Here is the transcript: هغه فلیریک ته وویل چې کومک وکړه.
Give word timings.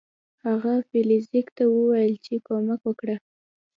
هغه 0.45 0.73
فلیریک 0.87 1.47
ته 1.57 1.63
وویل 1.73 2.13
چې 2.25 2.33
کومک 2.47 2.81
وکړه. 2.85 3.15